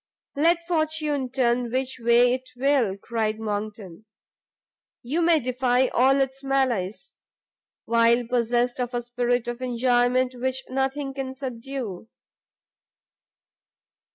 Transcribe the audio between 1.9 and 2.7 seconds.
way it